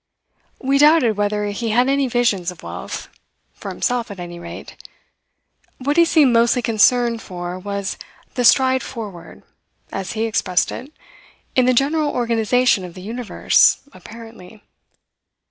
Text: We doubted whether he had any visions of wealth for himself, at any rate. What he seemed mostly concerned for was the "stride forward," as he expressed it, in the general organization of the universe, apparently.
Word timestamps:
We 0.59 0.79
doubted 0.79 1.15
whether 1.15 1.45
he 1.51 1.69
had 1.69 1.87
any 1.87 2.07
visions 2.07 2.49
of 2.49 2.63
wealth 2.63 3.07
for 3.53 3.69
himself, 3.69 4.09
at 4.09 4.19
any 4.19 4.39
rate. 4.39 4.75
What 5.77 5.95
he 5.95 6.05
seemed 6.05 6.33
mostly 6.33 6.63
concerned 6.63 7.21
for 7.21 7.59
was 7.59 7.99
the 8.33 8.43
"stride 8.43 8.81
forward," 8.81 9.43
as 9.91 10.13
he 10.13 10.23
expressed 10.25 10.71
it, 10.71 10.91
in 11.55 11.67
the 11.67 11.73
general 11.75 12.09
organization 12.09 12.83
of 12.83 12.95
the 12.95 13.03
universe, 13.03 13.81
apparently. 13.93 14.63